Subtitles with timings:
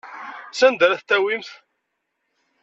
[0.59, 1.49] Sanda ara t-tawimt?